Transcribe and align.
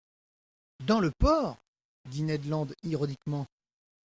—Dans 0.79 0.99
le 0.99 1.11
port? 1.11 1.57
dit 2.09 2.23
Ned 2.23 2.45
Land 2.47 2.69
ironiquement. 2.81 3.45